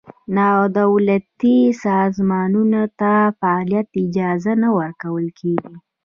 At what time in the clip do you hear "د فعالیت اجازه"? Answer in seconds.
3.27-4.53